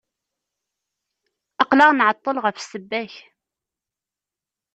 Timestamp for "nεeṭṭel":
1.93-2.35